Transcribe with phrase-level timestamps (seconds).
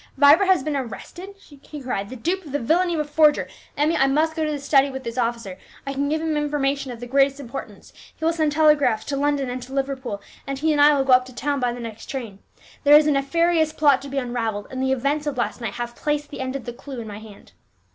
[0.17, 3.47] "Vibert has been arrested," he cried, "the dupe of the villany of a forger.
[3.77, 6.91] Emmie, I must go to the study with this officer; I can give him information
[6.91, 7.93] of the greatest importance.
[8.15, 11.13] He will send telegraphs to London and to Liverpool, and he and I will go
[11.13, 12.39] up to town by the next train.
[12.83, 15.95] There is a nefarious plot to be unravelled, and the events of last night have
[15.95, 17.51] placed the end of the clue in my hand."